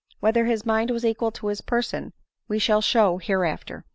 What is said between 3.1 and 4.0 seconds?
hereafter.